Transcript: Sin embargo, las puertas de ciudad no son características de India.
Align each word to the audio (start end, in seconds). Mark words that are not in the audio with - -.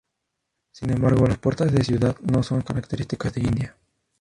Sin 0.71 0.89
embargo, 0.89 1.27
las 1.27 1.37
puertas 1.37 1.71
de 1.71 1.83
ciudad 1.83 2.17
no 2.21 2.41
son 2.41 2.61
características 2.63 3.35
de 3.35 3.41
India. 3.41 3.77